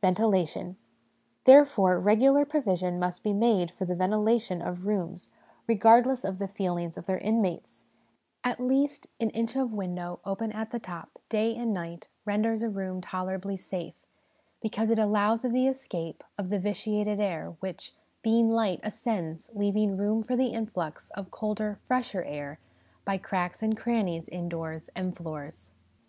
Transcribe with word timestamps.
Ventilation. 0.00 0.76
Therefore, 1.44 1.98
regular 1.98 2.44
provision 2.44 3.00
must 3.00 3.24
be 3.24 3.32
made 3.32 3.72
for 3.72 3.84
the 3.84 3.96
ventilation 3.96 4.62
of 4.62 4.86
rooms 4.86 5.28
regardless 5.66 6.22
of 6.24 6.38
the 6.38 6.46
3 6.46 6.46
34 6.46 6.46
HOME 6.46 6.46
EDUCATION 6.46 6.56
feelings 6.56 6.98
of 6.98 7.06
their 7.06 7.18
inmates: 7.18 7.84
at 8.44 8.60
least 8.60 9.08
an 9.18 9.30
inch 9.30 9.56
of 9.56 9.72
window 9.72 10.20
open 10.24 10.52
at 10.52 10.70
the 10.70 10.78
top, 10.78 11.18
day 11.28 11.56
and 11.56 11.74
night, 11.74 12.06
renders 12.24 12.62
a 12.62 12.68
room 12.68 13.00
toler 13.00 13.34
ably 13.34 13.56
safe, 13.56 13.96
because 14.60 14.88
it 14.88 15.00
allows 15.00 15.44
of 15.44 15.52
the 15.52 15.66
escape 15.66 16.22
of 16.38 16.48
the 16.50 16.60
vitiated 16.60 17.18
air, 17.18 17.56
which, 17.58 17.92
being 18.22 18.50
light, 18.52 18.78
ascends, 18.84 19.50
leaving 19.52 19.96
room 19.96 20.22
for 20.22 20.36
the 20.36 20.52
influx 20.54 21.10
of 21.16 21.32
colder, 21.32 21.80
fresher 21.88 22.22
air 22.22 22.60
by 23.04 23.18
cracks 23.18 23.64
and 23.64 23.76
crannies 23.76 24.28
in 24.28 24.48
doors 24.48 24.90
and 24.94 25.16
floors. 25.16 25.72